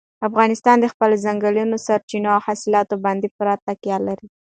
[0.27, 4.27] افغانستان د خپلو ځنګلي سرچینو او حاصلاتو باندې پوره تکیه لري.